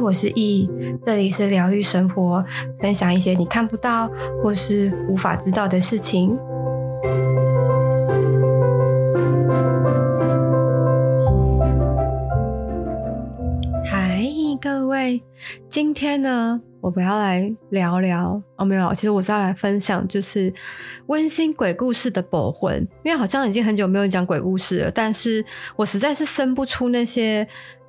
[0.00, 0.68] 我是易，
[1.02, 2.44] 这里是疗愈生活，
[2.80, 4.08] 分享一些你看不到
[4.42, 6.38] 或是无法知道的事情。
[13.84, 14.22] 嗨，
[14.60, 15.22] 各位，
[15.68, 20.52] 今天呢，我们要来聊聊哦，没有，其实我是要来分享，就是
[21.06, 25.44] 温馨鬼故事的保魂，因为好像已经很久没有讲鬼故事了，但是
[25.76, 27.46] 我实在是生不出那些。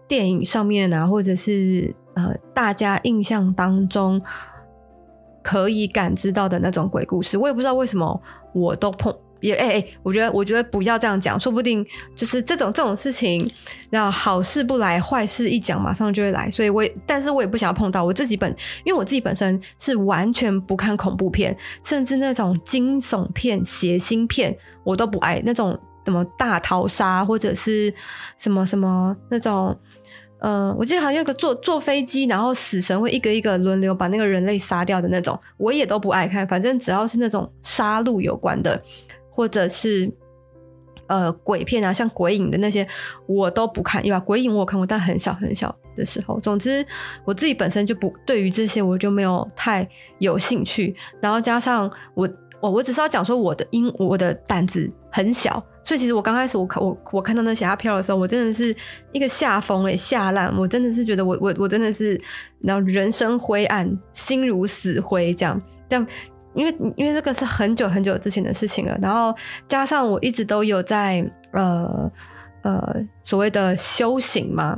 [0.09, 4.21] 电影上面啊，或者是呃，大家印象当中
[5.41, 8.21] 可以感知到的那种鬼故事，我也不知道为什么
[8.53, 13.49] 我都碰也哎哎，我觉得我觉得不要这样讲，说不定就是这种这种事情，
[13.89, 27.93] 那好事不来，坏事一讲马上就会来，所以我也，但是我也不想要碰到我自己本，因为我自己本身是完全不看恐怖片，甚至那种惊悚片、血腥片我都不爱，那种什么大逃杀或者是
[28.37, 29.73] 什么什么那种。
[30.39, 36.47] 呃，我记得好像有个坐坐飞机，然后死神会一个一个轮流把那个人类杀掉的那种，我也都不爱看。
[36.47, 38.81] 反正只要是那种杀戮有关的，
[39.29, 40.09] 或者是
[41.07, 42.87] 呃鬼片啊，像鬼影的那些，
[43.27, 44.05] 我都不看。
[44.05, 46.39] 有啊，鬼影我看过，但很小很小的时候。
[46.39, 46.85] 总之，
[47.25, 49.85] 我自己本身就不对于这些我就没有太
[50.19, 50.95] 有兴趣。
[51.21, 52.29] 然后加上我
[52.61, 55.61] 我我只是要讲说我的因我的胆子很小。
[55.83, 58.75] 所以其实我刚开始我看我我看到那些阿飘的时候，我真的是
[59.11, 60.55] 一个吓疯诶，吓烂！
[60.57, 62.19] 我真的是觉得我我我真的是
[62.61, 65.59] 然后人生灰暗，心如死灰这样。
[65.89, 66.05] 这样
[66.53, 69.33] 因为因为这个是很久很久之前的事情了，然后
[69.67, 72.11] 加上我一直都有在呃
[72.63, 74.77] 呃所谓的修行嘛。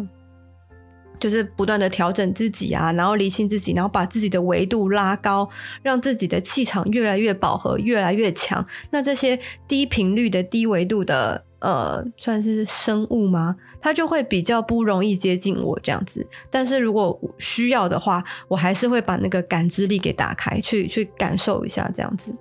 [1.22, 5.48] 就是不断的调整自己啊，然后理清自己，然后把自己的维度拉高，
[5.84, 8.66] 让自己的气场越来越饱和，越来越强。
[8.90, 13.56] 那这些低频率的低维度的呃，算是生物吗？
[13.80, 16.26] 它就会比较不容易接近我这样子。
[16.50, 22.36] 但是如果需要的话，我还是会把那个感知力给打开，去去感受一下这样子。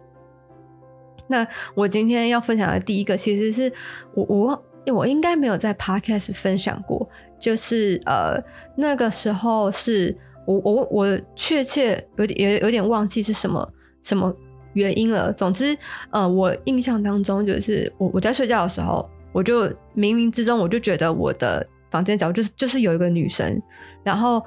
[1.29, 3.71] 那我今天要分享的第一个，其实是
[4.15, 4.65] 我我
[4.95, 7.07] 我应该没有在 Podcast 分享过。
[7.41, 8.39] 就是呃，
[8.77, 10.15] 那个时候是
[10.47, 13.67] 我我我确切有点有有点忘记是什么
[14.03, 14.33] 什么
[14.75, 15.33] 原因了。
[15.33, 15.77] 总之，
[16.11, 23.61] 呃，我印象当中就是我我在睡觉的时候，我就冥冥之中我就觉得我的房间角落就是就是有一个女生，
[24.05, 24.45] 然后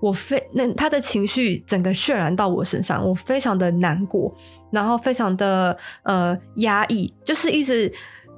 [0.00, 4.34] 我非那她的情绪整个渲染到我身上，我非常的难过，
[4.70, 7.90] 然后非常的呃压抑，就是一直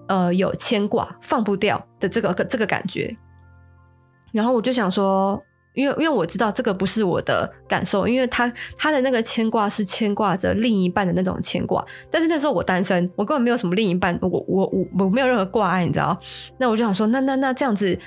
[0.06, 3.16] 呃有牵挂放不掉的这个这个感觉。
[4.32, 5.40] 然后我就想说，
[5.74, 16.16] 因为因为我知道这个不是我的感受，因为他他的那个牵挂是牵挂着另一半的那种牵挂，但是那时候我单身，我根本没有什么另一半，我我我我没有任何挂碍，你知道？
[16.58, 17.98] 那我就想说，那那那这样子，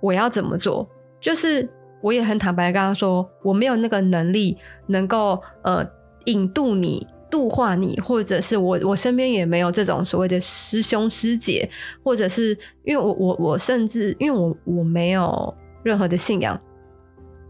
[0.00, 0.88] 我要怎么做？
[1.20, 1.68] 就是
[2.02, 4.56] 我也很坦白的跟他说，我没有那个能力
[4.86, 5.86] 能够呃
[6.26, 7.06] 引渡你。
[7.30, 11.68] 度化你，或者是我，我身边也没有这种所谓的师兄师姐，
[12.02, 16.60] 或者是因为我我我甚至因为我我没有任何的信仰，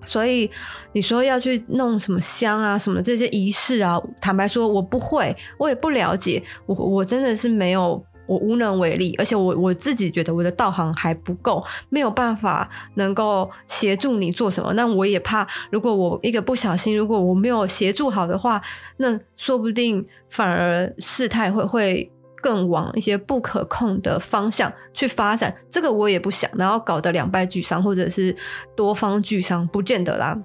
[0.05, 0.51] 所以
[0.93, 8.05] 你说要去弄什么香啊什么这些仪式啊，坦白说我不会，我也不了解，我我真的是没有。
[8.27, 14.73] 我无能为力，而且我我自己觉得我的道行还不够，没有办法能够协助你做什么。
[14.75, 18.61] 那我也怕，如果我一个不小心，如果我没有协助好的话，
[18.99, 25.55] 那说不定反而事态会会更往一些不可控的方向去发展。
[25.71, 28.35] 这个我也不想，然后搞得两败俱伤，或者是
[28.75, 30.37] 多方俱伤，不见得啦。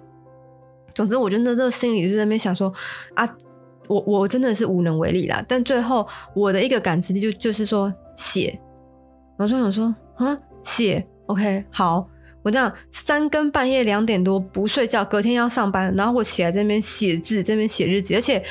[0.94, 2.74] 总之，我觉得这心里就在那边想说
[3.16, 3.28] 啊。
[3.92, 8.58] 我我真的是无能为力啦，但最后我的一个感知力就就是说写，
[9.38, 12.08] 然后就想说啊写，OK 好，
[12.42, 18.42] 我这样三更半夜两点多不睡觉，隔天要上班，然后我起来在那边写字，在那边写日记，而且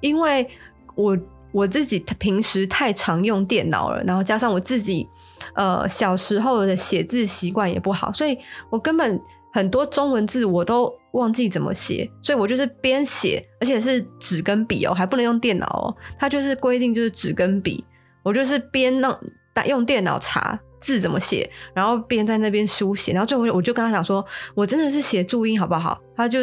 [0.00, 0.46] 因为
[0.94, 1.16] 我
[1.52, 5.08] 我自己平时太常用电脑了，然后加上我自己
[5.54, 8.36] 呃小时候的写字习惯也不好，所以
[8.68, 9.18] 我根本。
[9.52, 15.94] 很多中文字我都忘记怎么写，所以我就是边写，而且是纸跟笔哦，还不能用电脑哦。
[16.18, 17.84] 它就是规定就是纸跟笔，
[18.22, 19.18] 我就是边让
[19.66, 24.24] 用电脑查，字怎么写，然后边在那边书写，然后最后我就跟他讲说，
[24.54, 26.00] 我真的是写注音好不好？
[26.16, 26.38] 他就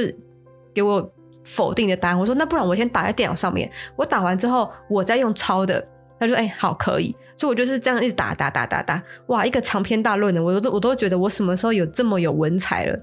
[0.74, 1.12] 给我
[1.44, 2.20] 否定的答案。
[2.20, 5.88] 我说那不然我先打在电脑上面，我打完之后我再用抄的。
[6.20, 13.00] 他说哎、好可以，所以我就是这样一直打打打打打，哇一个长篇大论的，我都我都觉得我什么时候有这么有文采了。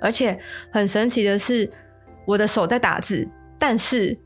[0.00, 0.38] 而且
[0.70, 1.70] 很神奇的是，
[2.26, 4.18] 我的手在打字，但是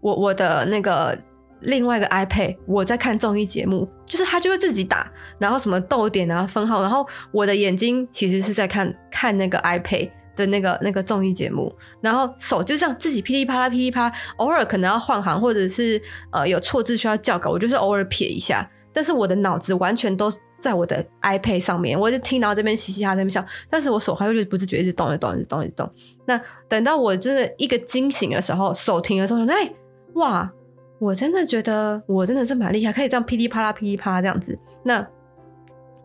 [0.00, 1.16] 我我的那个。
[1.62, 20.30] 另外一个 iPad，我在看综艺节目，就是他就会自己打，然后什么逗点啊、分号，然后我的眼睛其实是在看看那个 iPad 的那个那个综艺节目，然后手就这样自己噼里啪啦噼里啪啦，偶尔可能要换行或者是呃有错字需要校稿，我就是偶尔撇一下，但是我的脑子完全都
[20.66, 25.88] 在我的 iPad 上面，我就听到这边嘻嘻哈哈在那边笑，但是我手还会就不自觉一直动一直动一直动一直动，
[26.24, 29.72] 那等到我真的一个惊醒的时候，手停了之后，哎、
[30.14, 30.52] 哇！
[30.98, 34.58] 我真的觉得我真的是蛮厉害，可以这样噼里啪啦噼里啪啦这样子。
[34.82, 35.06] 那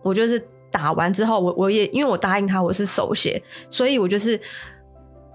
[0.03, 0.37] 我就是
[0.69, 4.39] 打完之后，我我也因为我答应他我是手写，所以我就是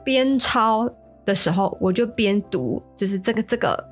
[0.04, 0.88] 边抄
[1.24, 3.82] 的时候我就边读，就是这个这个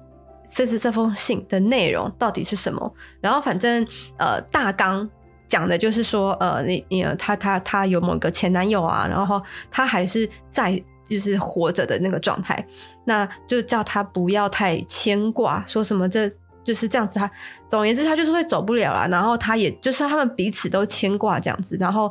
[0.46, 2.94] 这是这封信的内容到底是什么。
[3.22, 3.86] 然后反正
[4.18, 5.08] 呃大纲
[5.54, 9.40] 讲的就是说呃你你他他他有某个前男友啊，然后
[9.70, 10.82] 他还是在。
[11.06, 12.66] 就是活着的那个状态，
[13.04, 16.26] 那就叫他不要太牵挂，说什么这
[16.64, 17.18] 就是这样子。
[17.18, 17.30] 他
[17.68, 19.06] 总言之，他就是会走不了了。
[19.08, 21.76] 然后他也就是他们彼此都牵挂这样子。
[21.78, 22.10] 然后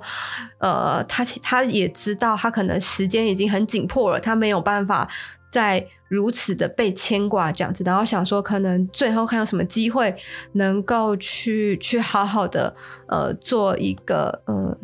[0.60, 5.10] 呃，他他也知道他可能时间已经很紧迫了，他没有办法
[5.54, 7.82] 在如此的被牵挂这样子。
[7.86, 10.14] 然后想说，可能最后看有什么机会
[10.52, 12.76] 能够去去好好的
[13.08, 14.78] 呃做一个呃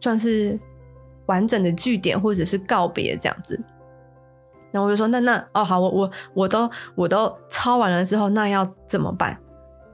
[0.00, 0.58] 算是。
[1.26, 3.58] 完整的句点或者是告别这样子，
[4.70, 9.34] 然后我就说那那哦好，我我我都我都抄完了之后，那要怎么办？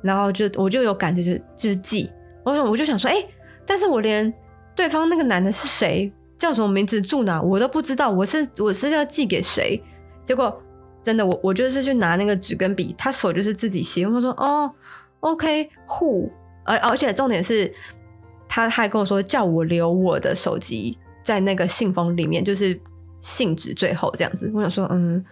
[0.02, 2.10] 然后就我就有感觉就就是寄，
[2.44, 3.24] 我想我就想说哎、
[3.64, 4.34] 但是我连
[4.74, 9.80] 对方那个男的是谁，叫什么名字，住哪我都不知道，我是我是要寄给谁？
[10.30, 10.62] 结果
[11.02, 14.72] 真的我我就是去拿那个纸跟笔，他手就是自己写，我说哦
[15.18, 16.30] ，OK，who，
[16.62, 17.66] 而而且重点是
[18.48, 20.96] 他他还跟我说叫我留我的手机。
[21.24, 22.80] 在那个信封里面，就是
[23.20, 24.48] 信纸最后这样子。
[24.54, 25.22] 我想说，嗯，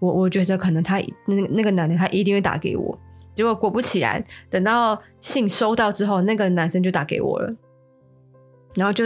[0.00, 2.98] 我我觉得可能他那那个男的他一定会打给我。
[3.36, 7.54] 结果果不其然，等到信收到之后，那个男生就打给我了。
[8.74, 9.04] 然后就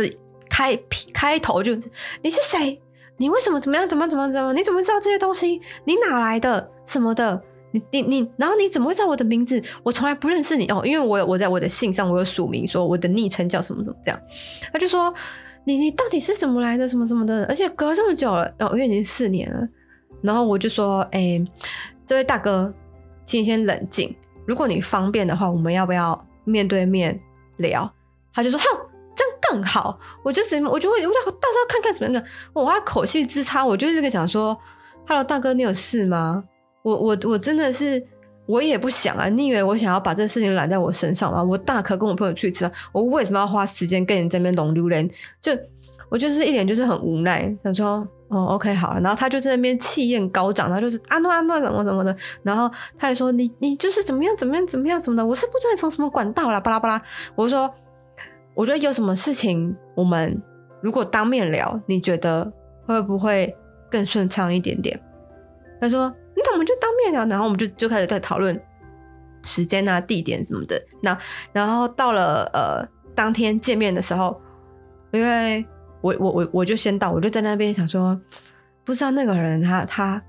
[0.48, 0.74] 开
[1.12, 1.74] 开头就
[2.22, 2.80] 你是谁？
[3.18, 3.86] 你为什么怎么样？
[3.86, 4.54] 怎么怎么怎么？
[4.54, 5.60] 你怎么知道这些东西？
[5.84, 6.70] 你哪来的？
[6.86, 7.42] 什么的？
[7.72, 9.62] 你你你，然后你怎么会知道我的名字？
[9.82, 14.18] 我从来不认识你哦，因为我有我在我的信上我有署名，说我的昵称叫什么什么这样。
[14.72, 15.12] 他就说。
[15.64, 16.88] 你你到底是怎么来的？
[16.88, 17.44] 什么什么的？
[17.44, 19.68] 而且隔了这么久了，哦，因为已经四年了。
[20.22, 21.38] 然后我就说，哎、
[22.06, 22.72] 这位大哥，
[23.26, 24.16] 请你先冷静。
[24.46, 27.20] 如果你方便的话，我们要不要面对面
[27.58, 27.92] 聊？
[28.32, 28.66] 他就说，哼，
[29.50, 29.98] 更好。
[30.22, 32.24] 我就怎么，我就会，我就到时候看看怎么样。
[32.52, 34.58] 我他口气之差，我就是这个想说
[35.06, 36.44] ，Hello，大哥，你有事吗？
[36.82, 38.06] 我我我真的是。
[38.48, 39.28] 我也不想啊！
[39.28, 41.44] 你以为我想要把这事情揽在我身上吗？
[41.44, 45.06] 我大可跟我朋友去吃饭，我为什么要花时间跟你这边弄榴莲？
[45.38, 45.52] 就
[46.08, 49.00] 我就是一点就是很无奈，想说哦，OK 好了。
[49.02, 52.16] 然后他就在那边气焰高涨，然后就是啊诺啊诺怎么怎么的。
[52.42, 55.26] 然后他还说你你就是怎么样怎么样怎么样怎么的？
[55.26, 57.02] 我是不知道你从什么管道啦，巴拉巴拉。
[57.34, 57.70] 我就说
[58.58, 60.42] 我觉得有什么事情我们
[60.82, 62.52] 如果当面聊，你觉得
[62.84, 63.56] 会不会
[63.88, 65.00] 更顺畅一点点？
[65.80, 66.12] 他说。
[66.40, 68.58] 那我们就当面聊，然后我们就就开始在讨论
[69.42, 70.80] 时间啊、地点什么的。
[71.02, 71.18] 那
[71.52, 74.40] 然后到了呃当天见面的时候，
[75.10, 75.66] 因为
[76.00, 78.18] 我我我我就先到，我就在那边想说，
[78.84, 80.22] 不知道那个人他他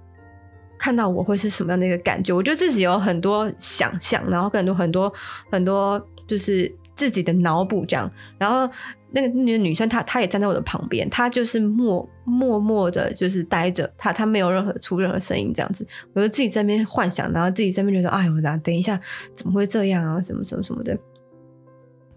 [0.79, 2.33] 看到我会是什么样的一个感觉。
[2.33, 5.13] 我就自己有很多想象，然后很多很多
[5.51, 8.69] 很多就是自己的脑补这样，然后。
[9.11, 19.01] 那个女女生，她她也站在我的旁边，她就是默默默的，就是待着，她她没有任何出任何声音这样子，我就自己在那边幻想，然后自己在那边觉得，哎，我等一下
[19.35, 20.95] 怎么会这样啊，什么什么什么的。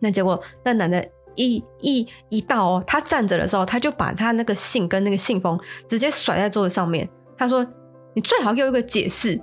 [0.00, 1.02] 那结果那男的
[1.34, 5.58] 一一一到哦，他站着的时候，他就把他那个信跟那个信封
[5.88, 7.08] 直接甩在桌子上面，
[7.38, 7.66] 他说
[8.14, 9.40] ：“你最好给我一个解释。”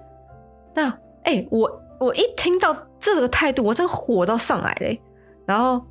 [0.76, 0.88] 那
[1.24, 4.96] 哎，我我一听到这个态度，我这个火都上来了，
[5.50, 5.84] 然后。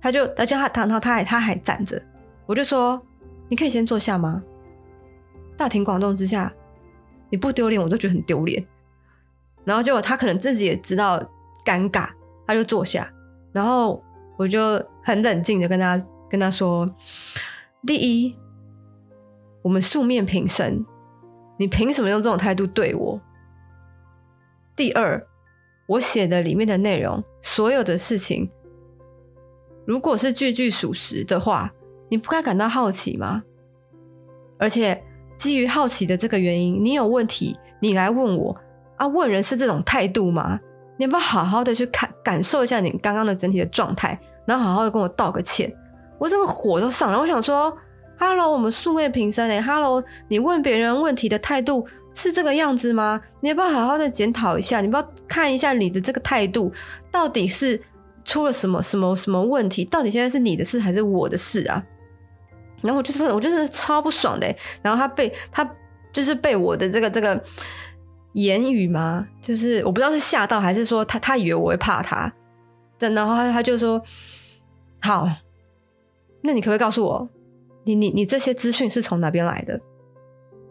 [0.00, 2.00] 他就，而且他，他，他，他还，他还站着。
[2.46, 3.04] 我就说，
[3.48, 4.40] 你可以先坐下吗？
[5.56, 6.52] 大庭广众之下，
[7.30, 8.64] 你不丢脸，我都觉得很丢脸。
[9.64, 11.18] 然后结果他可能自己也知道
[11.66, 12.08] 尴尬，
[12.46, 13.12] 他就坐下。
[13.50, 14.00] 然后
[14.36, 16.88] 我就很冷静的跟他跟他说：
[17.84, 18.36] 第一，
[19.62, 20.86] 我们素面平生，
[21.56, 23.20] 你凭什么用这种态度对我？
[24.76, 25.26] 第二，
[25.88, 28.48] 我写的里面的内容，所有的事情。
[29.88, 31.72] 如果是句句属实的话，
[32.10, 33.42] 你不该感到好奇吗？
[34.58, 35.02] 而且
[35.38, 38.54] 基于好奇的这个原因，你有问题，你来问我
[38.98, 39.06] 啊？
[39.06, 40.60] 问人是这种态度吗？
[40.98, 45.74] 你不要好好的去看感受一下你刚刚的整体的状态，然后好好的跟我道个歉？
[46.18, 47.74] 我这个火都上了，我想说
[48.18, 53.18] ，Hello，我们素昧平生诶，Hello，你问别人问题的态度是这个样子吗？
[53.40, 54.82] 你要不要好好的检讨一下？
[54.82, 56.70] 你不要看一下你的这个态度
[57.10, 57.80] 到底是
[58.28, 59.86] 出了什么什么什么问题？
[59.86, 61.82] 到底现在是你的事还是我的事啊？
[62.82, 65.68] 然后我就是我就是超不爽的，然后他被他
[66.12, 67.42] 就是被我的这个这个
[68.34, 72.30] 言语嘛，就是我不知道是吓到还是说他他以为我会怕他，
[72.98, 73.98] 然后他他就说
[75.00, 75.26] 好，
[76.42, 77.26] 那你可不可以告诉我，
[77.84, 79.80] 你你你这些资讯是从哪边来的？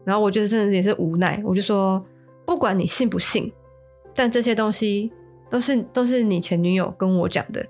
[0.05, 2.05] 然后我觉得真的也是无奈，我就说
[2.45, 3.51] 不管你信不信，
[4.13, 5.11] 但这些东西
[5.49, 7.65] 都是都是你前女友跟我讲的，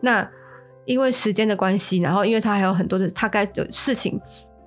[0.00, 0.28] 那。
[0.88, 4.18] 因为时间的关系，然后因为他还有很多的他该的事情，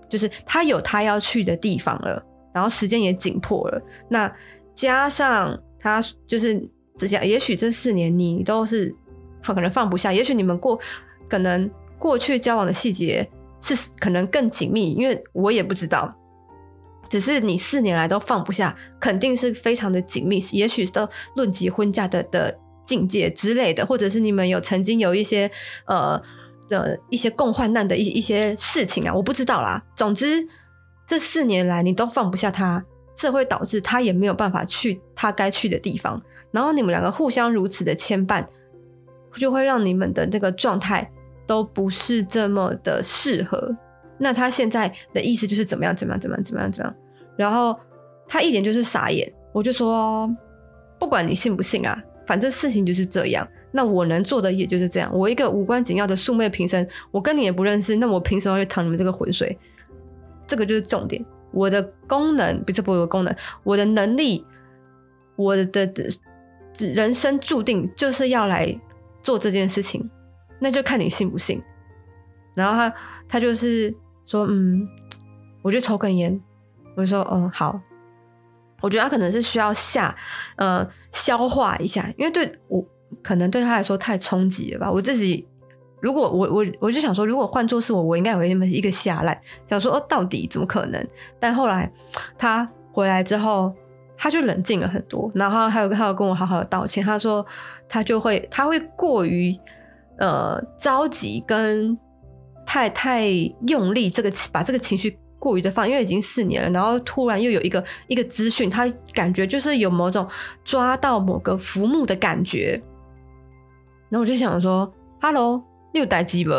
[0.07, 3.81] 就是他有他要去的地方了，然后时间也紧迫了。
[4.07, 4.31] 那
[4.75, 6.63] 加上他就是
[6.95, 8.95] 只想，也许这四年你都是
[9.41, 10.79] 可能放不下，也许你们过
[11.27, 11.67] 可能
[11.97, 13.27] 过去交往的细节
[13.59, 16.15] 是可能更紧密，因为我也不知道，
[17.11, 22.57] 只是你四年来都放不下，肯定是非常的紧密，也许都论及婚嫁的的。
[22.83, 25.49] 境界之类的，或者是你们有曾经有一些
[25.85, 26.21] 呃
[26.67, 29.81] 的一些共患难的一一些事情啊，我不知道啦。
[29.95, 30.45] 总之，
[31.07, 32.83] 这四年来你都放不下他，
[33.15, 36.21] 这会导致他也没有办法去他该去的地方。
[36.51, 38.45] 然后你们两个互相如此的牵绊，
[39.37, 41.09] 就会让你们的这个状态
[41.47, 43.73] 都不是这么的适合。
[44.21, 46.95] 那他现在的意思就是怎么样怎么样怎么样怎么样怎么样，
[47.35, 47.77] 然后
[48.27, 49.33] 他一点就是傻眼。
[49.51, 50.29] 我就说，
[50.99, 52.01] 不管你信不信啊。
[52.27, 55.11] 反正事情就是这样，那我能做的也就是这样。
[55.13, 59.57] 我一个无关紧要的素昧平生，我跟你也不认识，那我凭什么要去淌你们这个浑水？
[60.47, 61.25] 这个就是重点。
[61.51, 64.45] 我的功能不是不是我的功能，我的能力，
[65.35, 66.09] 我的，的
[66.77, 68.79] 人生注定就是要来
[69.21, 70.09] 做这件事情，
[70.59, 71.61] 那就看你信不信。
[72.55, 72.93] 然后他
[73.27, 73.93] 他就是
[74.31, 74.87] 说，嗯，
[75.61, 76.41] 我就抽根烟，
[76.95, 77.79] 我就说，嗯，好。
[78.81, 80.15] 我觉得他可能是需要下，
[80.55, 82.83] 呃，消化一下，因为对我
[83.21, 84.91] 可能对他来说太冲击了吧。
[84.91, 85.47] 我自己
[85.99, 91.07] 如果我我我就想说，如果换作是我，我应该有那么一个下烂，想说哦，到底怎么可能？
[91.39, 91.91] 但后来
[92.39, 93.71] 他回来之后，
[94.17, 97.03] 他就冷静了很多，然后还有他有跟我好好的道歉。
[97.03, 97.45] 他说
[97.87, 99.55] 他就会他会过于
[100.17, 101.95] 呃着急跟
[102.71, 103.27] 太太
[103.67, 105.17] 用力，这个把这个情绪。
[105.37, 110.25] 过于的放，因为已经四年了，然后突然又有一个一个资讯，他感觉就是有某种
[110.63, 112.79] 抓到某个浮木的感觉，
[114.09, 115.61] 然后我就想说，Hello，
[115.93, 116.51] 你有待机不？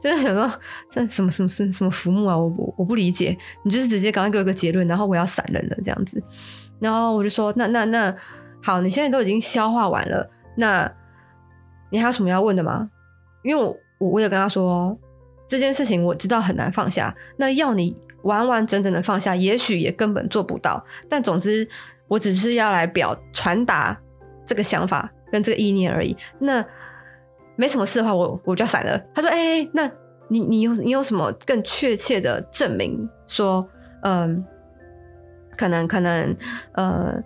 [0.00, 0.48] 就是想说
[0.88, 6.22] 这什么什么什什么浮木啊，我我我不理解，你就是直接赶快给我一个结论，然后我要闪人了这样子，
[6.78, 8.14] 然后我就说，那那那
[8.62, 10.88] 好，你现在都已经消化完了，那
[11.90, 12.88] 你还有什么要问的吗？
[13.42, 14.96] 因为我我我也跟他说
[15.52, 17.94] 这件事情我知道很难放下，那要你。
[18.22, 20.80] 完完整整的放下，也许也根本做不到。
[21.08, 21.68] 但总之，
[22.06, 24.00] 我只是要来表传达
[24.46, 26.16] 这个想法跟这个意念而已。
[26.38, 26.64] 那
[27.56, 28.96] 没什么事的话，我我就要闪了。
[29.12, 29.90] 他说：“哎、欸，那
[30.28, 32.96] 你你有你有什么更确切的证明？
[33.26, 33.68] 说，
[34.02, 34.44] 嗯，
[35.56, 36.36] 可能可能，
[36.74, 37.20] 呃，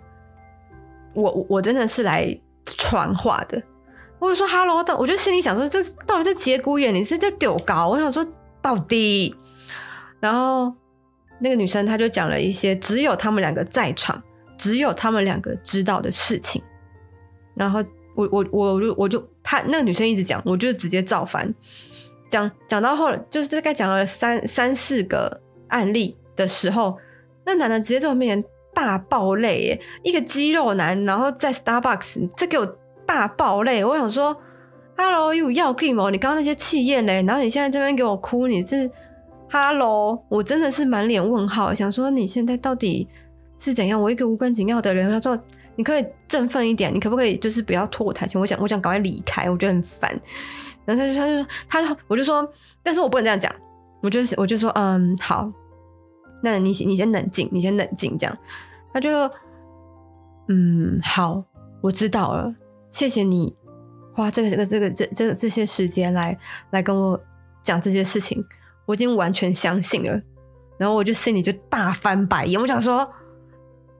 [1.13, 3.61] 我我真的是来传话的。”
[4.19, 7.87] 我就说哈喽，到我就心里想说，这到底是节骨眼，你是在丢高？
[7.89, 8.25] 我想说
[8.61, 9.35] 到底，
[10.19, 10.73] 然后。
[11.39, 14.19] 那个女生，她就讲了一些只有他们两个在场，
[14.57, 16.59] 只有他们两个知道的事情。
[17.53, 17.79] 然后
[18.15, 21.53] 我我我就我就她那个女生一直讲，我就直接造反。
[22.27, 26.97] 讲讲到后来，就是大概讲了三三四个案例的时候，
[27.45, 32.76] 那男的直接在我面前大爆泪耶，一个肌肉男，然后在 Starbucks 这给我
[33.07, 33.83] 大爆泪。
[33.83, 34.37] 我想说
[34.95, 36.11] ，Hello，有要 game？
[36.11, 38.87] 你刚刚那些气焰嘞，然后你现在这边给我哭，你是？
[39.49, 43.07] 哈喽，我真的是满脸问号，想说你现在到底
[43.57, 43.99] 是怎样？
[43.99, 45.41] 我一个无关紧要的人，他说
[45.77, 48.39] 你可以振奋一点，你可不可以就是不要拖我台前？
[48.41, 50.11] 我想，我想赶快离开，我觉得很烦。
[50.83, 53.49] 然后他就他就说，他就我就说，但是我不能这样讲，
[54.01, 55.49] 我就我就说，嗯，好，
[56.43, 58.37] 那你你先冷静，你先冷静，这样。
[58.93, 59.09] 他就
[60.49, 61.41] 嗯，好，
[61.79, 62.53] 我知道了，
[62.89, 63.53] 谢谢你
[64.13, 66.37] 花这个这个这个这这这些时间来
[66.71, 67.21] 来跟我
[67.61, 68.43] 讲这些事情。
[68.85, 70.21] 我已经完全相信了，
[70.77, 72.59] 然后我就心里就大翻白眼。
[72.59, 73.05] 我想说，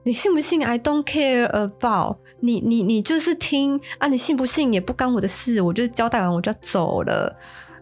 [0.02, 5.60] 你信不信？I don't care about 你，你你就是听啊，你信不信也不干我的事。
[5.60, 7.36] 我就交代完我就要走了。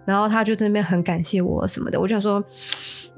[0.05, 2.43] 然后他就在那边很感谢我什么的，我就想说，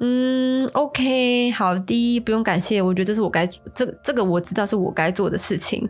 [0.00, 5.88] 嗯，OK，好的，不用感谢，我觉得这是我该这这个我知道是我该做的事情，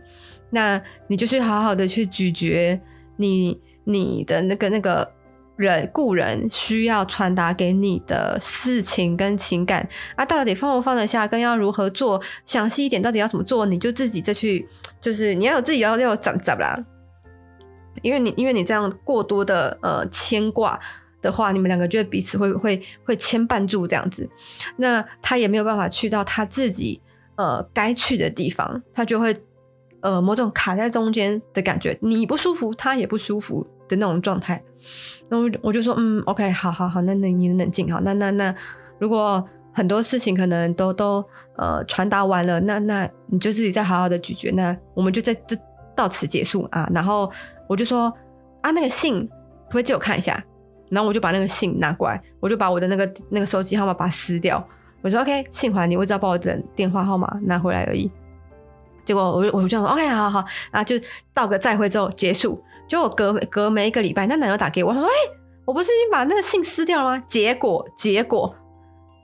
[0.51, 2.81] 那你就去好好的去咀嚼
[3.17, 5.13] 你你的那个那个。
[5.59, 14.69] 人故人需要传达给你的事情跟情感啊，到底放不放得下，跟要如何做，详细一点，到底要怎么做，你就自己再去，
[15.01, 16.79] 就是你要有自己要要怎么怎么啦，
[18.03, 20.79] 因为你因为你这样过多的呃牵挂
[21.21, 24.31] 的话，你们两个就彼此会会会牵绊住这样子，
[24.77, 27.03] 那他也没有办法去到他自己
[27.35, 29.37] 呃该去的地方，他就会
[30.01, 34.63] 呃某种卡在中间的感觉，你不舒服，他也不舒服的那种状态。
[35.29, 38.55] 那我我就说，嗯，OK，好好好，那那你冷静好，那那那，
[38.99, 41.25] 如果很多事情可能都都
[41.57, 45.57] 呃传达完了，那那你就自己再好好的咀嚼，那我们就在这
[45.95, 46.89] 到此结束啊。
[46.95, 47.31] 然后
[47.69, 48.13] 我就说
[48.63, 50.43] 啊，那个信可不可以借我看一下？
[50.91, 54.67] 然后我就把那个信拿过来，我就把我的那个那个手机号码把它撕掉。
[55.03, 58.11] 我说 OK，信还你，我只要把我的电话号码拿回来而已。
[59.09, 60.95] 结果我就我就这样说 OK，好好好，啊，就
[61.33, 62.63] 道个再会之后结束。
[62.87, 65.13] 就我隔隔没一个礼拜，那男的打给我，他说：“哎、
[65.65, 68.55] 我不是已经把那个信撕掉了吗？”结果结果，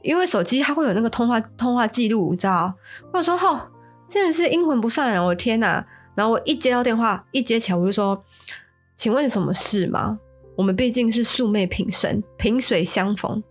[0.03, 2.73] 因为手机它会有那个通话通话记录，你知道？
[3.12, 3.61] 我说：“吼，
[4.09, 5.23] 真的是阴魂不散啊！
[5.23, 5.85] 我的天哪！”
[6.17, 8.25] 然后我一接到电话，一接起来我就说
[8.97, 10.19] ：“请问什么事吗？
[10.57, 13.43] 我们毕竟是素昧平生，萍水相逢。”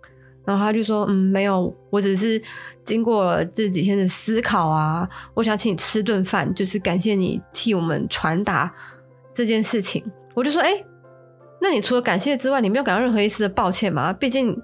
[0.46, 2.42] 然后他就说：“嗯，没有，我只是
[2.84, 8.74] 经过这几天的思考啊，我想请你吃顿饭，就是感谢你替我们传达。”
[9.36, 10.04] 这件事情，
[10.36, 10.72] 我就说，哎、
[11.60, 14.14] 那你除了感谢之外，你没有感到任何一丝的抱歉吗？
[14.14, 14.56] 毕竟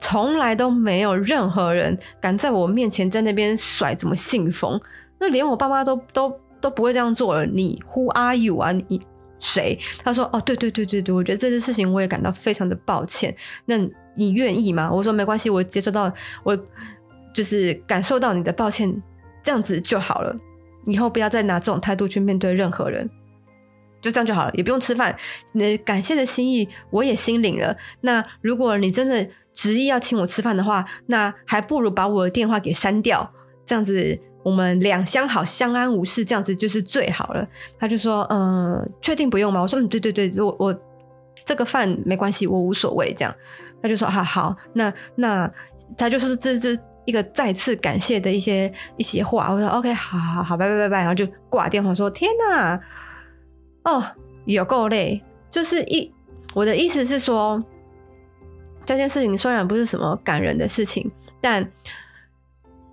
[0.00, 4.80] 从来都没有任何人敢在我面前在那边甩什么信封，
[5.20, 7.44] 那连我爸妈都都都不会这样做了。
[7.44, 8.72] 你 Who are you 啊？
[8.72, 9.02] 你
[9.38, 9.78] 谁？
[10.02, 13.36] 他说，哦，对对对对对，我觉得这件事情我也感到非常的抱歉。
[13.66, 13.76] 那
[14.14, 14.90] 你愿意吗？
[14.92, 16.58] 我说没关系，我接受到，我
[17.34, 19.02] 就是感受到你的抱歉，
[19.42, 20.34] 这样子就好了。
[20.86, 23.08] 以后不要再拿这种态度去面对任何人。
[24.00, 25.16] 就这样就好了，也不用吃饭。
[25.52, 27.76] 你感谢的心意我也心领了。
[28.00, 33.32] 那如果你真的执意要请我吃饭的话，那还不如把我的电话给删掉，
[33.64, 37.46] 这样子我们两相好，相安无事，这样子就是最好了。
[37.78, 40.76] 他就说：“嗯、确定不用吗？”我说：“嗯，对对对，我我
[41.44, 43.32] 这个饭没关系，我无所谓。”这样
[43.82, 45.50] 他就说：“好好，那那
[45.96, 52.80] 他就是这这一个再次感谢的一些一些话。”我说：“OK，好好好，拜拜拜拜。”然后就挂电话说：“天哪！”
[53.84, 54.04] 哦，
[54.44, 56.08] 有够累，就是一，
[56.54, 57.60] 我的意思是说，
[58.86, 61.68] 这件事情虽然不是什么感人的事情，但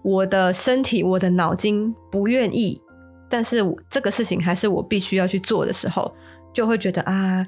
[0.01, 2.81] 我的身体、我的脑筋不愿意，
[3.29, 6.11] 但是这个事情还是我必须要去做的时候，
[6.51, 7.45] 就会觉得啊，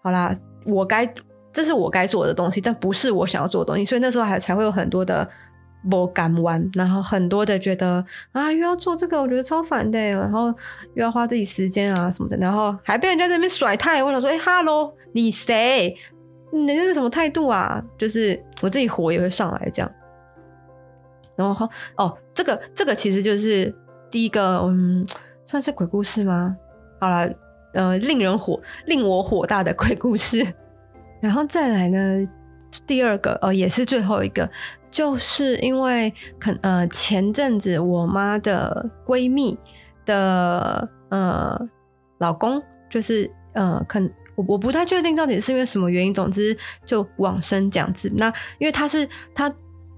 [0.00, 1.04] 好啦，我该，
[1.54, 5.26] 这是我该做的东西，但不是我想要做的东西，所以那时候还才会有很多的。
[5.90, 10.46] 不敢玩，然后很多的觉得啊，又要做这个，我觉得超烦的，然后
[10.94, 14.02] 又要花自己时间啊什么的，然后还被人家在那边甩态。
[14.02, 15.94] 我想说，哎、欸，哈喽，你谁？
[16.50, 17.84] 你这是什么态度啊？
[17.98, 19.92] 就是我自己火也会上来这样。
[21.36, 23.70] 然后哦，这个这个其实就是
[24.10, 25.06] 第一个，嗯，
[25.46, 26.56] 算是鬼故事吗？
[26.98, 27.30] 好了，
[27.74, 30.42] 呃，令人火，令我火大的鬼故事。
[31.24, 32.28] 然后再来呢，
[32.86, 34.46] 第二个哦，也是最后一个。
[34.90, 39.58] 就是因为可呃前阵子我妈的闺蜜
[40.04, 41.58] 的呃
[42.18, 43.98] 老公就是呃可
[44.36, 48.12] 我我不太确定到底是因为什么原因，总之就往生这样子。
[48.16, 49.52] 那因为他是他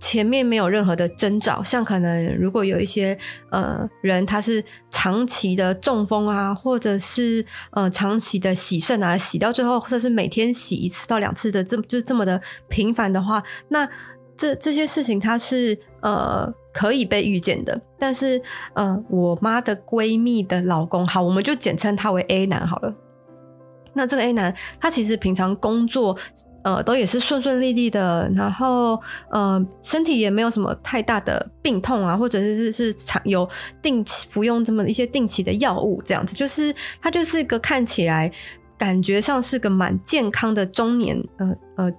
[0.06, 3.18] 前面没有任何的征兆，像可能如果有一些
[3.50, 13.88] 呃人他是长期的中风啊，或者是呃长期的洗肾啊，洗到最后或者是每天洗一次到两次的这就这么的频繁的话，那。
[14.38, 18.38] 这这些事情，它是呃可以被预见的，但是
[18.74, 22.94] 呃，我妈的闺蜜的老公，好，我们就简称他为 A 男好了。
[23.94, 26.14] 那这个 A 男，他其实平常工作
[26.66, 29.00] 呃都也是顺顺利利的，然后
[29.30, 33.48] 呃身体也没有什么太大的病痛啊，或者是是常有
[33.80, 38.28] 定期服用这么一些定期的药物，这样子，就是他就是一个看起来
[38.76, 41.92] 感觉上是个蛮健康的中年呃呃。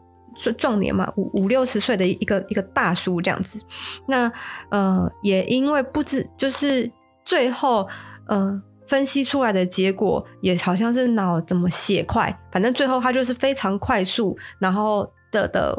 [0.59, 3.59] 壮年嘛，五五六十岁的一个一个大叔这样子，
[4.07, 4.31] 那
[4.69, 6.87] 呃也因为不知就是
[7.25, 7.87] 最后
[8.27, 15.77] 呃分析出来的结果也好像是脑怎么血块，反正最后他就是非常快速，然后的的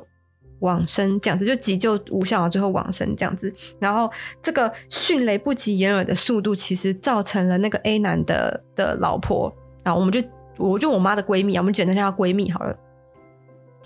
[0.60, 4.10] 往生这样子，就急救无效，最后往生这样子，然后
[4.42, 9.52] 这个迅雷不及掩耳的速度，其实造成了那个 A 男的的老婆，
[9.84, 10.22] 啊我们就
[10.56, 12.76] 我就我妈的闺蜜啊，我们简称叫她闺蜜好了。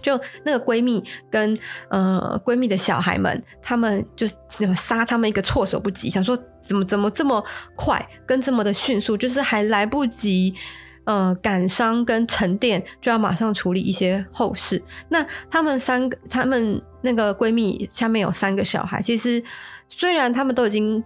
[0.03, 1.57] 就那个闺蜜跟
[1.89, 7.43] 呃闺蜜的小孩们，他们就怎么杀他们一个措手不及，想说怎么怎么这么
[7.75, 10.55] 快，跟这么的迅速，就是还来不及
[11.05, 14.83] 呃感伤跟沉淀，就要马上处理一些后事。
[15.09, 19.43] 那他们三个，他们那个闺蜜下面有三个小孩，其实
[19.89, 21.03] 虽然他们都已经。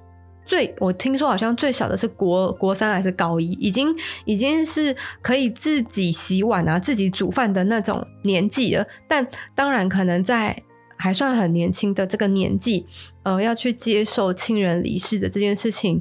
[0.46, 8.86] 最我听说好像最小的是国国三还是高一，已经已经是可以自己洗碗啊、自己煮饭的那种年纪了。
[9.08, 10.62] 但当然，可能在
[10.96, 12.86] 还算很年轻的这个年纪，
[13.24, 16.00] 呃，要去接受亲人离世的这件事情，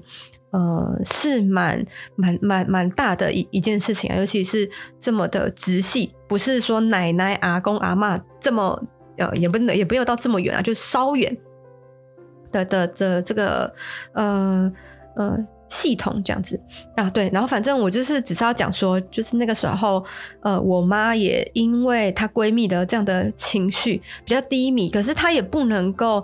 [0.51, 1.83] 呃，是蛮
[2.15, 4.15] 蛮蛮蛮大的一一件事情啊。
[4.17, 8.81] 尤其是这么的直系，不是说奶奶、阿公、阿嬷这么
[9.17, 11.35] 呃，也不能也不用到这么远啊，就稍远。
[12.63, 13.73] 的的的这个
[14.13, 14.71] 呃
[15.15, 15.37] 呃
[15.67, 16.59] 系统这样子
[16.95, 20.05] 啊，对，然后反正我就是只是要讲说，就是那个时候，
[20.41, 26.23] 呃，我妈也因为她闺蜜的这样的情绪比较低迷，可是她也不能够，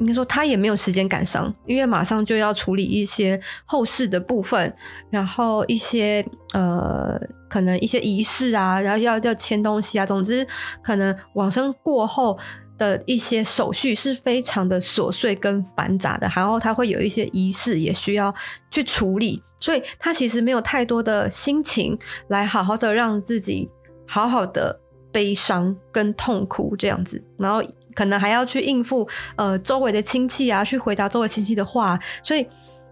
[0.00, 4.74] 应该说她也没有时间感伤，因为马上就要处理一些后事的部分，
[5.10, 7.18] 然后一些呃
[7.48, 10.44] 可能一些仪式啊，然后要要签东西啊，总之
[10.82, 12.36] 可能往生过后。
[12.78, 18.34] 的一些手续是非常的琐碎跟繁杂的，然后他会有一些仪式也需要
[18.70, 23.68] 去处理，所以他其实没有太多的心情来好好的让自己
[24.06, 24.80] 好好的
[25.12, 27.62] 悲伤跟痛苦这样子，然后
[27.94, 32.46] 可能还要去应付呃周围的亲戚啊，去回答周围亲戚的话，所以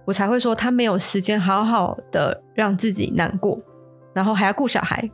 [0.04, 3.56] 我才会说他没有时间好好的让自己难过，
[4.12, 5.08] 然后还要顾小孩。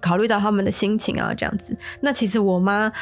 [0.00, 1.76] 考虑到他们的心情啊，这样子。
[2.00, 2.92] 那其实我妈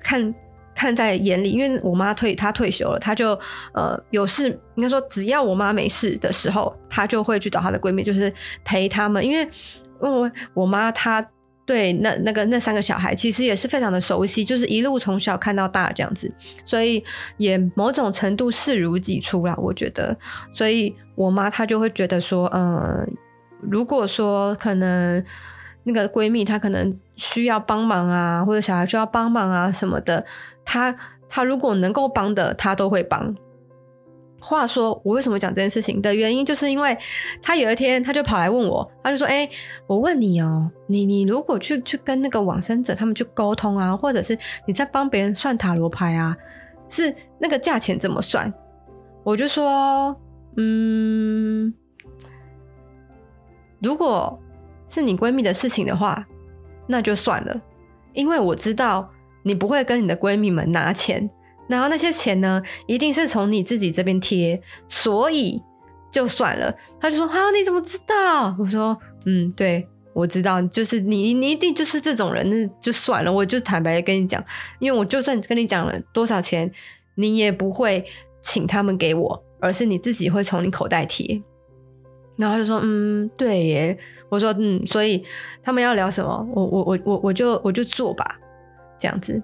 [0.00, 0.34] 看
[0.74, 3.30] 看在眼里，因为我妈退她退休了，她就
[3.72, 8.30] 呃有事，应该说只要我妈没事的时候，她就会去找她的闺蜜，就是
[8.62, 9.24] 陪他们。
[9.24, 9.48] 因为
[9.98, 11.26] 我我妈她
[11.64, 16.30] 对那那个那三个小孩其实也是非常的熟悉，就是一路从小看到大这样子，
[16.66, 17.02] 所以
[17.38, 20.14] 也某种程度视如己出啦，我觉得。
[20.52, 23.06] 所以我妈她就会觉得说，嗯、呃，
[23.62, 25.24] 如果说可能。
[25.88, 30.24] 那个闺蜜她可能需要帮忙啊，或者小孩需要帮忙啊什么的，
[30.64, 30.92] 她
[31.28, 33.32] 她如果能够帮的，她都会帮。
[34.40, 36.98] 话说我为什么讲这件事情的原因，就是因为
[37.40, 39.48] 她有一天她就跑来问我，她就说：“哎，
[39.86, 46.36] 我问你哦，你你如果去去跟那个往生者他们去沟通啊，或者是你在帮别人算塔罗牌啊，
[46.88, 48.52] 是那个价钱怎么算？”
[49.22, 50.16] 我就说
[50.58, 51.72] ：“嗯，
[53.80, 54.36] 如果。”
[54.88, 56.26] 是你闺蜜的事情的话，
[56.86, 57.60] 那就算了，
[58.12, 59.10] 因为我知道
[59.42, 61.28] 你不会跟你的闺蜜们拿钱，
[61.68, 65.60] 然后那些钱呢，一定是从你自己这边贴，所以
[66.10, 66.74] 就算了。
[67.00, 68.96] 他就说：“啊，你怎么知道？”我说
[69.26, 74.42] ：“嗯，对，我知道，就是你，你一定就是这种人，那就算了。”我就坦白跟你讲，
[74.78, 76.70] 因为我就算跟你讲了多少钱，
[77.16, 78.04] 你也不会
[78.40, 81.42] 请他们给我，而是你自己会从你口袋贴。
[82.36, 85.24] 然后他就说：“嗯，对耶。”我说嗯，所以
[85.62, 88.24] 他们要聊什么，我我我我我就我就做吧，
[88.98, 89.40] 这样子。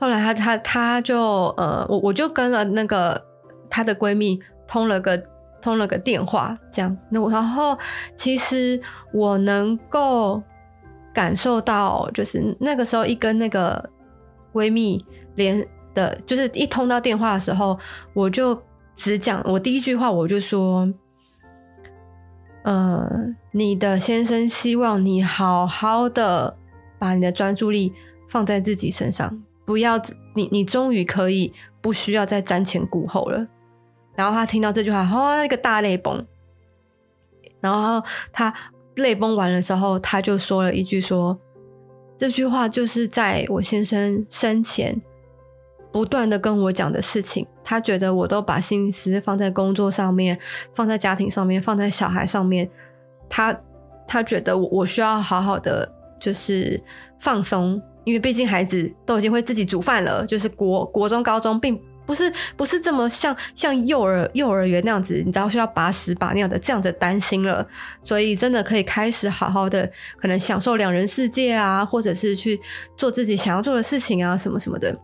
[0.00, 1.16] 后来他他他就
[1.56, 3.24] 呃，我我就跟了那个
[3.70, 5.22] 她的闺蜜通了个
[5.62, 6.96] 通了个电话，这样。
[7.10, 7.78] 那我然后
[8.16, 8.80] 其实
[9.12, 10.42] 我能够
[11.12, 13.88] 感受到，就是那个时候一跟那个
[14.52, 14.98] 闺蜜
[15.36, 17.78] 连的，就是一通到电话的时候，
[18.12, 18.60] 我就
[18.96, 20.92] 只讲我第一句话，我就说。
[22.64, 23.08] 呃，
[23.52, 26.56] 你的先生希望你好好的
[26.98, 27.92] 把你的专注力
[28.28, 30.00] 放在自己身上，不要
[30.34, 33.46] 你你终于可以不需要再瞻前顾后了。
[34.14, 36.26] 然后他听到这句话，哦，一个大泪崩。
[37.60, 38.52] 然后他
[38.96, 41.38] 泪崩完的时候，他就说了一句说
[42.16, 45.00] ：“这句话就是在我先生生前。”
[45.94, 50.36] 不断的跟我讲的事情，他觉得我都把心思放在工作上面，
[50.74, 52.68] 放在家庭上面，放在小孩上面。
[53.30, 53.56] 他
[54.04, 56.82] 他觉得我我需要好好的就是
[57.20, 67.64] 放松，因为毕竟孩子都已经会自己煮饭了，就是国国中高中，并不是不是这么像像幼儿幼儿园那样子，你知道需要把屎把尿的这样子担心了，
[68.02, 69.88] 所以真的可以开始好好的
[70.20, 72.60] 可能享受两人世界啊，或者是去
[72.96, 74.98] 做自己想要做的事情啊，什么什么的。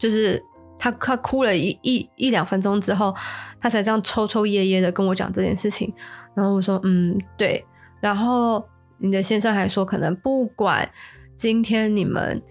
[0.00, 0.42] 就是
[0.78, 3.14] 他，他哭了一一一两分钟之后，
[3.60, 5.92] 他才这样抽抽噎噎的跟我讲这件事情。
[6.34, 7.64] 然后我说：“嗯，对。”
[8.00, 8.66] 然后
[8.98, 10.90] 你的先生还说：“可能不管
[11.36, 12.42] 今天你们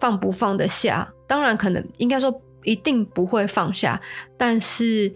[0.00, 4.00] 放不放得下，当然可能应该说一定不会放下，
[4.38, 5.12] 但是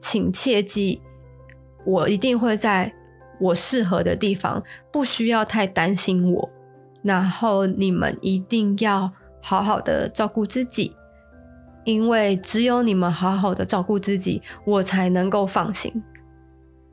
[0.00, 1.02] 请切记，
[1.84, 2.90] 我一定会在
[3.38, 6.50] 我适合的地方，不需要太担心我。”
[7.02, 10.94] 然后你们一定要好好的照顾自己，
[11.84, 15.92] 因为只有你们好好的照顾自己，我才能够放心。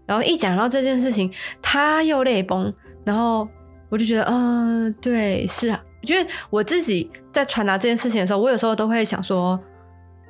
[0.06, 2.73] 然后一讲到这件事情，他又泪崩，
[3.04, 3.47] 然后
[3.89, 9.60] 我就觉得，嗯、呃，对，是啊，因为我自己在传达这件事情的时候，我有时候都会想说，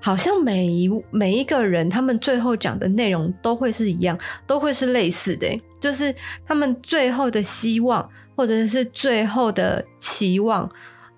[0.02, 5.48] 好像每一每一个人，他们最后讲的内容都会是一样，都会是类似的，
[5.80, 6.14] 就是
[6.46, 10.70] 他们最后的希望，或者是最后的期望，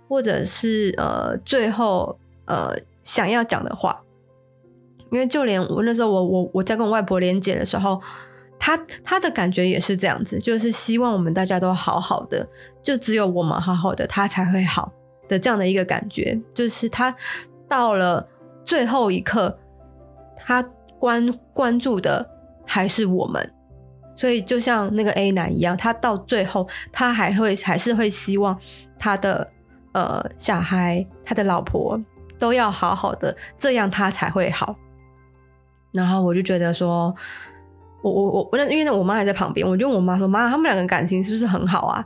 [0.08, 4.04] 或者是呃，最后呃想要讲的话。
[5.12, 8.02] 因为就连我那时候我，我我在跟我外婆连结的时候。
[8.64, 12.48] 他他的感觉也是这样子，就是希望我们大家都好好的，
[12.84, 14.94] 就只有我们好好的，他才会好
[15.28, 16.40] 的这样的一个感觉。
[16.54, 17.16] 就是他
[17.68, 18.30] 到了
[18.64, 19.58] 最后一刻，
[20.38, 20.62] 他
[21.00, 22.24] 关关注的
[22.64, 23.52] 还是我们，
[24.16, 28.56] 所以就像那个 A 男一样，他到最后他还会还是会希望
[29.00, 29.50] 他的
[29.94, 32.00] 呃小孩、他的老婆
[32.41, 34.75] 都要好好的，这样他才会好。
[35.93, 37.15] 然后我就觉得说。
[38.04, 42.04] 我我我那因为我妈还在旁边，我就问我妈说：“妈，他们两个感情是不是很好啊？”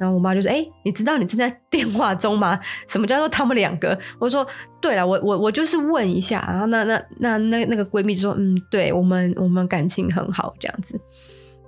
[0.00, 2.58] 然后我妈就说：“哎、你知道你正在电话中吗？
[2.88, 4.44] 什么叫做他们两个？”我说
[4.82, 11.00] ：“对了，我我我就是问一下。”然后那那那那那个闺蜜就说：“嗯，对我们我们感情很好这样子。”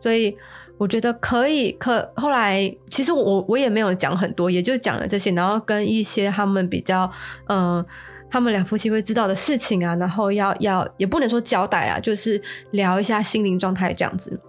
[0.02, 0.36] 所以
[0.82, 1.72] 我觉得可以。
[1.72, 7.10] 可后来其实我我也没有讲很多，也就讲了这些，然后跟一些他们比较
[7.46, 7.76] 嗯。
[7.76, 7.86] 呃
[8.32, 12.40] 他们两夫妻会知道的事情啊，然后要要也不能说交代啊，就是
[12.70, 14.40] 聊一下心灵状态这样子，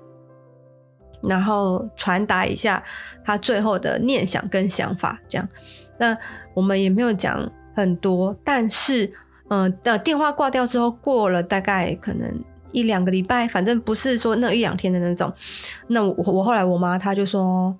[1.23, 2.81] 然后传达一下
[3.25, 5.45] 他最后的念想跟想法这样。
[5.99, 6.17] 那
[6.53, 9.11] 我们也没有讲很多，但是
[9.49, 12.41] 嗯，的、电话挂掉之后，过了大概可能
[12.73, 15.31] 一两个礼拜，反正不是说那一两天的那种。
[15.87, 17.73] 那我我后来我妈她就说：“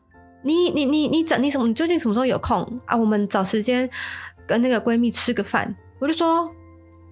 [0.43, 1.67] 你你你你怎你什么？
[1.67, 2.95] 你最近什么时候有空啊？
[2.95, 3.89] 我们找时间
[4.47, 6.49] 跟那个闺蜜吃个饭。”我就说，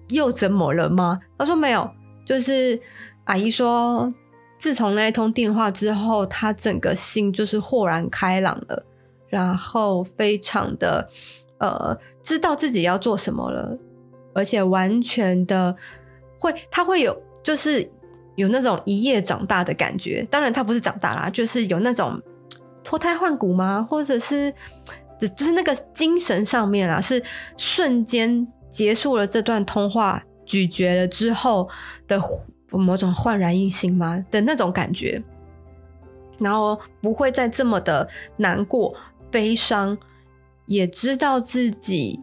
[0.08, 1.18] 又怎么了吗？
[1.38, 1.90] 他说没有，
[2.26, 2.78] 就是
[3.24, 4.12] 阿姨说，
[4.58, 8.84] 自从那一通电话之后，她整个心就是豁然开朗了，
[9.28, 11.08] 然后非常的
[11.58, 13.78] 呃，知道自己要做什么了，
[14.34, 15.74] 而且完全的
[16.38, 17.90] 会，她会有就是
[18.36, 20.26] 有那种一夜长大的感觉。
[20.30, 22.20] 当然，他不是长大啦，就是有那种
[22.84, 23.86] 脱胎换骨吗？
[23.90, 24.52] 或者是
[25.18, 27.22] 就是那个精神上面啊，是
[27.56, 28.46] 瞬间。
[28.72, 31.68] 结束了这段通话，咀嚼了之后
[32.08, 32.18] 的
[32.70, 35.22] 某种焕然一新吗的那种感觉，
[36.38, 38.90] 然后不会再这么的难过、
[39.30, 39.98] 悲伤，
[40.64, 42.18] 也知道自己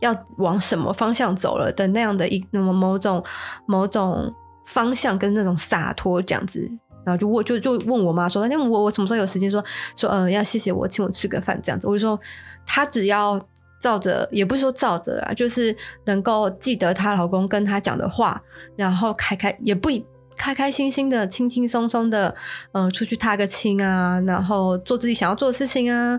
[0.00, 3.22] 要往什么方向走了的那样的一那么某种
[3.66, 4.32] 某种
[4.66, 6.60] 方向跟那种洒脱这样子，
[7.04, 9.64] 然后就我就就问我妈说：“那我我什么时候有时间说
[9.96, 12.18] 说嗯要谢谢我请我吃个饭这样子？”我就说
[12.66, 13.40] 她只要。
[13.80, 18.40] 照着也不是说照着啊，就是能够记得她老公跟她讲的话，
[18.76, 19.90] 然后开开也不
[20.34, 22.34] 开开心心的、轻轻松松的，
[22.72, 26.18] 嗯、呃，出去踏个青啊，然后做自己想要做的事情啊，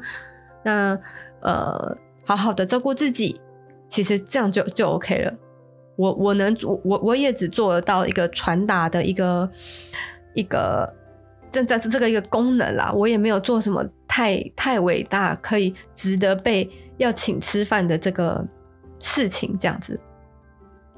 [0.64, 0.96] 那
[1.42, 3.42] 呃，好好的照顾自己，
[3.90, 5.34] 其实这样就就 OK 了。
[5.96, 9.50] 我我能做，我我也只做得到一个传达的一个
[10.34, 10.94] 一个
[11.52, 16.70] 这这这个一个功能啦，我也没有做什么太太伟大，可以值得被。
[16.98, 18.42] 要请吃饭的这个
[19.02, 20.00] 事情，这样子，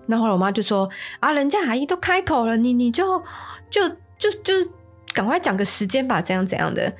[0.06, 0.88] 那后后来我妈就说
[1.20, 3.20] ：“啊，人家阿姨都开口了，你你就
[3.68, 4.54] 就就就
[5.12, 6.94] 赶快讲个时间吧，怎样怎样的。”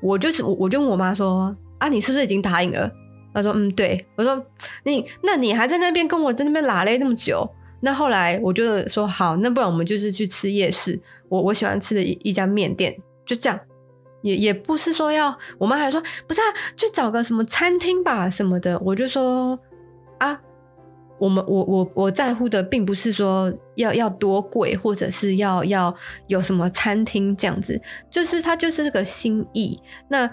[0.00, 2.88] 我就是我就问我妈说：“啊，你是不是已经答应了？”
[3.34, 4.44] 他说：“嗯，对。”我说
[4.84, 7.48] ：“你那你还在那边跟我在那边拉嘞那么久？”
[7.80, 13.58] 那后来我就说：“好，那不然我们就是去吃夜市，我我喜欢吃的一一家面店，就这样。”
[14.22, 16.44] 也也不是说要，我妈还说不是啊，
[16.76, 18.78] 去找个什么餐厅吧什么的。
[18.78, 19.58] 我就说
[20.18, 20.40] 啊，
[21.18, 25.92] 我们我我我在乎的并不是说要要多贵，或者是要要
[26.28, 29.80] 有什么餐厅这样子，就是它就是这个心意。
[30.08, 30.30] 那。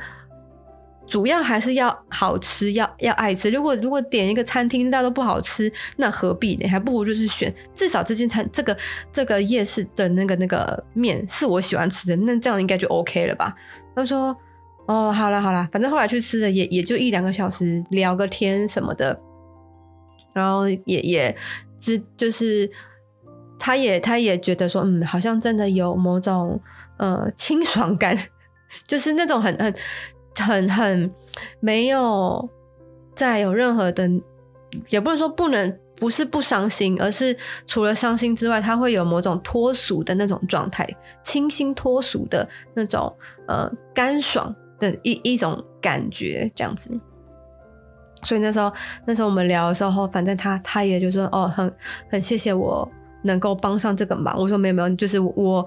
[1.09, 3.49] 主要还是要好吃，要要爱吃。
[3.49, 6.67] 如果如果点一个餐厅，大家都不好吃，那何必呢？
[6.67, 8.77] 还不如就是选至少这间餐这个
[9.11, 13.55] 这个夜市的那个那个面是我喜欢吃的，那这样应该就 OK 了吧？
[13.95, 14.37] 他说
[14.85, 19.19] ：“哦，好了好了，反正后来去吃了也也就一两个小时，聊个天什么的，
[20.31, 21.35] 然后也也
[21.79, 22.69] 只就是
[23.57, 26.61] 他也他也觉得说，嗯，好像真的有某种
[26.97, 28.15] 呃清爽感，
[28.85, 29.73] 就是那种很很。”
[30.39, 31.11] 很很
[31.59, 32.49] 没有
[33.15, 34.09] 再有任何的，
[34.89, 37.35] 也不能说不能，不是不伤心，而是
[37.67, 40.87] 除了伤心之外，他会有某种脱俗的那种状态，
[41.23, 43.13] 清新脱俗的那种
[43.47, 46.91] 呃干爽的一一种感觉这样子。
[48.23, 48.71] 所以那时候，
[49.05, 51.73] 那时候我们聊的时候，反正他他也就说哦，很
[52.09, 52.89] 很谢谢我
[53.23, 54.37] 能够帮上这个忙。
[54.37, 55.65] 我说没有没有，就是我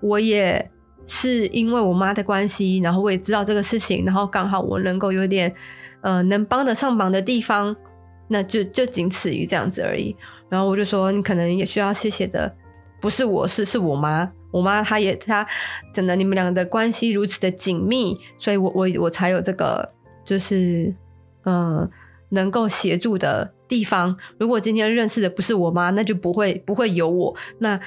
[0.00, 0.70] 我也
[1.06, 5.52] 是因为我妈的关系，然后我也知道这个事情，然后刚好我能够有点
[6.00, 7.74] 呃能帮得上忙的地方，
[8.28, 10.14] 那就就仅此于这样子而已。
[10.48, 12.54] 然后我就说，你可能也需要谢谢的，
[13.00, 15.46] 不是我是是我妈，我妈她也她
[15.92, 19.92] 真的你们两个的关系如此的紧密，所以我我我才有这个
[20.24, 20.94] 就是。
[21.46, 21.90] 嗯，
[22.30, 27.36] 能够协助的地方，如果今天认识的不是我妈，那就不会不会有我。
[27.58, 27.78] 那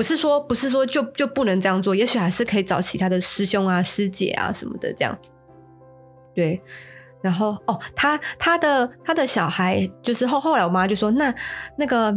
[0.00, 5.14] 不是说不是说就就不能这样做，也许还是可以找其他的师兄啊、师姐啊什么的这样。
[6.34, 6.58] 对，
[7.20, 11.34] 然后哦，他他的他的小孩就是后后来我妈就说，那
[11.76, 12.10] 那个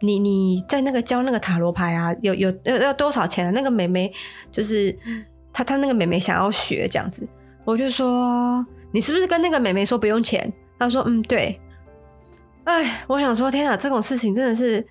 [0.00, 3.50] 你你在那个教那个塔罗牌啊，有有要要多少钱啊？
[3.50, 4.12] 那个妹妹
[4.50, 4.94] 就是
[5.54, 7.26] 他他那个妹妹想要学这样子，
[7.64, 8.62] 我就说。
[8.94, 10.52] 你是不是跟那个妹妹说不用钱？
[10.78, 11.58] 她说嗯对。
[12.64, 14.86] 哎，我想说天啊，这种事情真的是。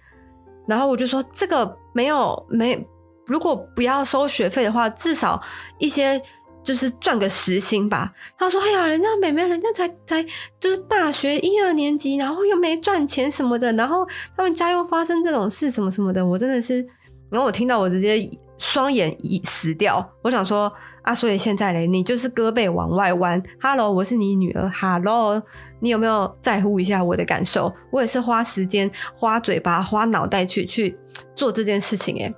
[0.65, 2.88] 然后我就说这个没有没，
[3.27, 5.41] 如果不要收学费的话，至少
[5.77, 6.21] 一些
[6.63, 8.13] 就是赚个时薪吧。
[8.38, 10.23] 他说哎呀，人家妹妹人家才才
[10.60, 16.86] 就是大学一二年级，然后又没赚钱什么的，然后他们家又发生这种事什么什么的，我真的是，
[17.30, 18.30] 然后我听到我直接。
[18.63, 23.41] 双眼已死掉，我想说啊，所以现在嘞，你就是胳膊往外弯。
[23.60, 24.69] Hello，我是你女儿。
[24.69, 25.41] Hello，
[25.80, 27.73] 你有没有在乎一下我的感受？
[27.91, 30.95] 我也是花时间、花嘴巴、花脑袋去去
[31.36, 32.15] 做这件事情。
[32.17, 32.34] 诶，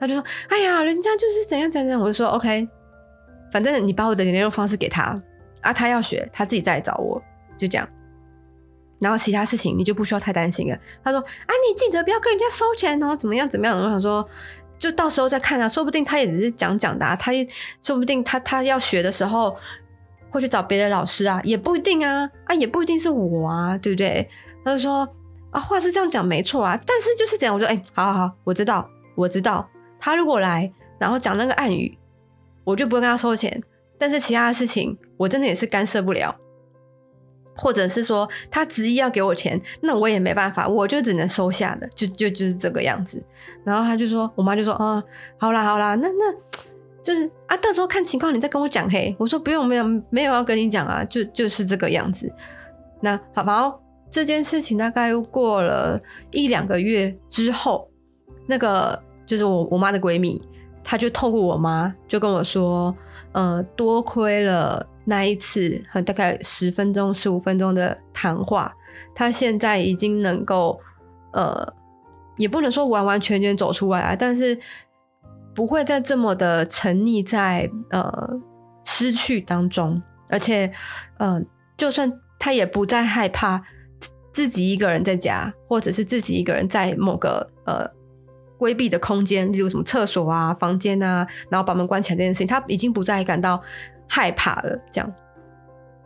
[0.00, 2.00] 他就说，哎呀，人家就是怎样怎样。
[2.00, 2.68] 我就说，OK，
[3.52, 5.20] 反正你把我的联络方式给他
[5.60, 7.22] 啊，他要学，他自己再来找我，
[7.56, 7.88] 就这样。
[9.00, 10.78] 然后其他事情你就不需要太担心了。
[11.04, 13.78] 他说，啊，你记得不要跟人家收钱哦，怎么样怎么样？
[13.78, 14.28] 我想说。
[14.78, 17.48] 就到时候再看啊，说不定他也只是讲讲的啊，他也
[17.82, 19.56] 说不定他他要学的时候
[20.28, 24.28] 会去找别的老师啊，也不一定啊，啊也不一定是我啊，对不对？
[24.62, 25.08] 他就说
[25.56, 29.66] 啊，话是这样讲没错啊，但是就是这样，我说哎，好好好，我知道我知道，
[29.98, 31.96] 他如果来然后讲那个暗语，
[32.62, 33.62] 我就不会跟他收钱，
[33.98, 36.36] 但是其他的事情我真的也是干涉不了。
[37.58, 43.24] 或者是说他执意要给我钱，那我也没办法，我就只能收下的，就就就是这个样子。
[43.64, 45.02] 然后他就说，我妈就说，啊，
[45.38, 46.34] 好啦好啦，那那
[47.02, 49.16] 就是啊，到时候看情况你再跟我讲嘿。
[49.18, 52.30] 我说不用，没有没有要跟你讲啊，就就是这个样子。
[53.00, 53.72] 那好吧，
[54.10, 57.90] 这件事情大概又过了一两个月之后，
[58.46, 60.40] 那个就是我我妈的闺蜜，
[60.82, 62.96] 她就透过我妈就跟我说，
[63.32, 64.86] 呃，多亏了。
[65.08, 68.74] 那一次，和大概十分钟、十五分钟的谈话，
[69.14, 70.80] 她现在已经能够，
[71.32, 71.74] 呃，
[72.36, 74.58] 也不能说完完全全走出来，但是
[75.54, 78.28] 不会再这么的沉溺在呃
[78.82, 80.72] 失去当中，而且，
[81.18, 81.40] 呃，
[81.76, 83.62] 就算她也不再害怕
[84.36, 87.88] 自己一个人在家，或者是自己一个人在某个呃
[88.58, 93.62] 规避的空间，例如什么厕所啊、房间啊，然后把门关起来这件事情，他已经不再感到。
[94.08, 95.14] 害怕了，这样，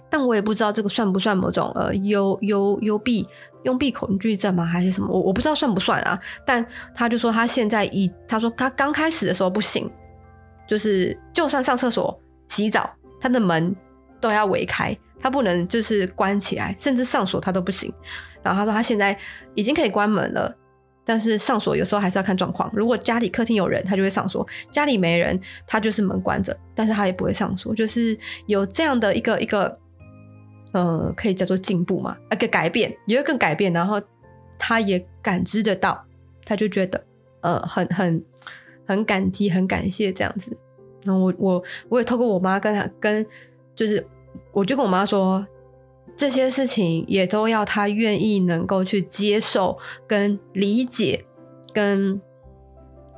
[0.08, 3.28] 但我也不知道这个算不算某种呃幽幽幽闭
[3.64, 4.64] 幽闭恐惧症吗？
[4.64, 5.08] 还是什么？
[5.12, 6.18] 我我不知道算不算啊。
[6.46, 9.86] 但他就说他现在一，他说他刚开始的时候不行，
[10.66, 12.88] 就是就算上厕所、洗澡，
[13.20, 13.76] 他的门
[14.18, 17.92] 都要围开，他不能就是关起来，甚至上锁他都不行。
[18.42, 19.16] 然后他说他现在
[19.54, 20.56] 已经可以关门了。
[21.02, 22.70] 但是上锁有时候还是要看状况。
[22.72, 27.74] 如果家里客厅有人，他就会上锁；家里没人，他就是门关着，但是他也不会上锁。
[27.74, 29.76] 就是有这样的一个一个，
[30.72, 33.72] 呃，可以叫做进步嘛，一个改变，也会更改变。
[33.72, 34.00] 然后
[34.56, 36.00] 他也感知得到，
[36.44, 37.02] 他就觉得
[37.40, 38.22] 呃很很
[38.86, 40.56] 很感激，很感谢这样子。
[41.02, 43.26] 然后我我我也透过我妈跟他跟，
[43.74, 44.06] 就是
[44.52, 45.46] 我就跟我妈说。
[46.16, 51.24] 这些事情也都要他愿意能够去接受、跟理解、
[51.72, 52.20] 跟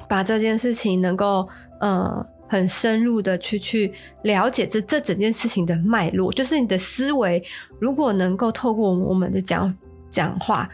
[0.09, 1.49] 把这件事情能够
[1.81, 3.93] 呃很深入的去去
[4.23, 6.31] 了解这这整件事情的脉络。
[6.31, 7.43] 就是你的思维
[7.81, 9.77] 如果能够透过我们的讲
[10.09, 10.69] 讲话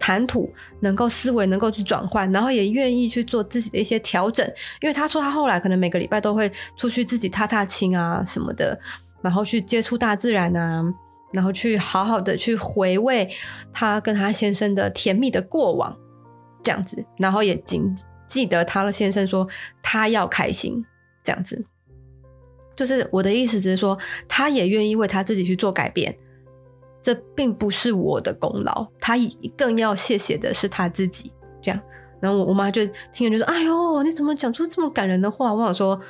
[0.00, 4.44] 谈吐，能够思维能够去转换，然后也愿意去做自己的一些调整。
[4.80, 8.76] 因为他说他后来可能每个礼拜都会出去自己踏踏青啊什么的，
[9.22, 10.84] 然后去接触大自然啊。
[11.30, 13.28] 然后去好好的去回味
[13.70, 15.94] 他跟他先生的甜蜜的过往，
[16.62, 17.94] 这样子，然后也仅
[18.26, 19.46] 记得他的先生说
[19.82, 20.82] 他要开心，
[21.22, 21.62] 这样子，
[22.74, 26.16] 就是我的意思，只是说他也愿意为他自己去做改变，
[27.02, 29.14] 这并不是我的功劳，他
[29.54, 31.78] 更要谢谢的是他自己，这样。
[32.22, 36.00] 然后我妈就听了就说：“哎呦，你怎么讲出这么感人的话？”我想说，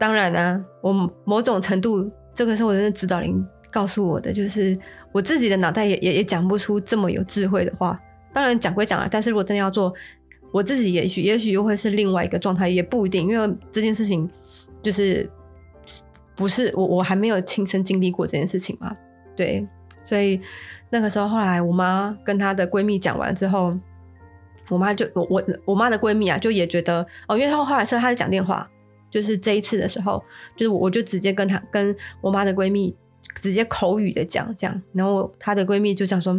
[0.00, 0.92] 当然呢、啊，我
[1.24, 2.10] 某种程度。
[2.34, 4.78] 这个是我的指导灵告诉我的，就是
[5.12, 8.00] 我自己的脑袋也也也讲不出这么有智慧的话。
[8.32, 9.92] 当然讲归讲了，但是如果真的要做，
[10.52, 14.28] 我自己也许也许又会是另外一个状态，也不一定，因为这件事情
[14.82, 15.28] 就是
[16.34, 18.96] 不是我我还没有亲身经历过这件事情嘛，
[19.36, 19.66] 对，
[20.06, 20.40] 所以
[20.88, 23.78] 那个时候后来我妈跟她的闺蜜讲完之后，
[24.70, 28.66] 我妈就我我我妈的闺蜜啊，就也觉得哦，因为她后来是她在讲电话，
[29.12, 30.20] 就是这一次的时候，
[30.56, 32.92] 就是我就直接跟她跟我妈的闺蜜。
[33.36, 36.38] 直接口语的讲这样，然后她的闺蜜就讲说：“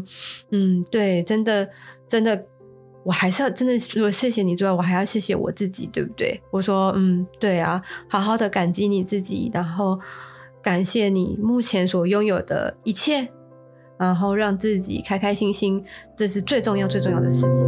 [0.51, 1.67] 嗯，对，真的，
[2.07, 2.45] 真的，
[3.03, 9.99] 我还是要真的除了谢谢你之外，我还要谢谢我自己，对不对？”我说：“嗯，对啊，好好的感激你自己，然后
[10.61, 13.27] 感谢你目前所拥有的一切，
[13.97, 15.83] 然后让自己开开心心，
[16.15, 17.67] 这是最重要最重要的事情。”